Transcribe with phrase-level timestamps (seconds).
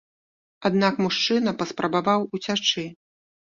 [0.69, 2.91] Аднак мужчына паспрабаваў уцячы.